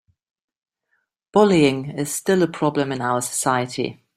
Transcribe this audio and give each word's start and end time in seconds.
Bullying 1.31 1.91
is 1.91 2.11
still 2.11 2.41
a 2.41 2.47
problem 2.47 2.91
in 2.91 3.01
our 3.01 3.21
society. 3.21 4.01